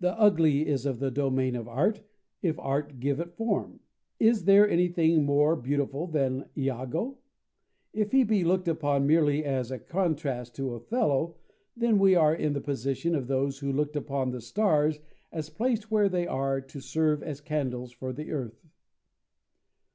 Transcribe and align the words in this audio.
The 0.00 0.12
ugly 0.20 0.66
is 0.68 0.84
of 0.84 0.98
the 0.98 1.10
domain 1.10 1.56
of 1.56 1.66
art, 1.66 2.02
if 2.42 2.58
art 2.58 3.00
give 3.00 3.18
it 3.20 3.32
form. 3.32 3.80
Is 4.20 4.44
there 4.44 4.68
anything 4.68 5.24
more 5.24 5.56
beautiful 5.56 6.06
than 6.06 6.44
Iago? 6.54 7.16
If 7.94 8.12
he 8.12 8.22
be 8.22 8.44
looked 8.44 8.68
upon 8.68 9.06
merely 9.06 9.46
as 9.46 9.70
a 9.70 9.78
contrast 9.78 10.54
to 10.56 10.74
Othello, 10.74 11.36
then 11.74 11.98
we 11.98 12.14
are 12.14 12.34
in 12.34 12.52
the 12.52 12.60
position 12.60 13.14
of 13.14 13.28
those 13.28 13.60
who 13.60 13.72
looked 13.72 13.96
upon 13.96 14.30
the 14.30 14.42
stars 14.42 15.00
as 15.32 15.48
placed 15.48 15.90
where 15.90 16.10
they 16.10 16.26
are 16.26 16.60
to 16.60 16.78
serve 16.80 17.22
as 17.22 17.40
candles 17.40 17.92
for 17.92 18.12
the 18.12 18.30
earth. 18.30 18.66